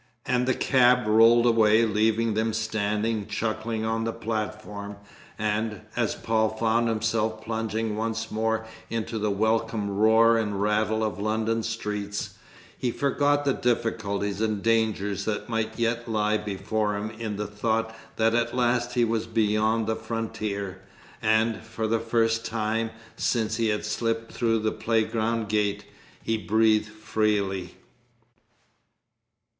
[0.25, 4.95] And the cab rolled away, leaving them standing chuckling on the platform,
[5.37, 11.19] and, as Paul found himself plunging once more into the welcome roar and rattle of
[11.19, 12.33] London streets,
[12.75, 17.95] he forgot the difficulties and dangers that might yet lie before him in the thought
[18.15, 20.81] that at last he was beyond the frontier,
[21.21, 25.85] and, for the first time since he had slipped through the playground gate,
[26.23, 27.75] he breathed freely.